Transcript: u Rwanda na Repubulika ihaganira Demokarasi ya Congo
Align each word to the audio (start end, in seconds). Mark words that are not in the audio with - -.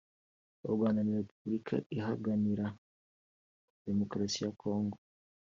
u 0.67 0.69
Rwanda 0.73 0.99
na 1.03 1.13
Repubulika 1.21 1.75
ihaganira 1.97 2.65
Demokarasi 3.85 4.39
ya 4.45 4.51
Congo 4.61 4.97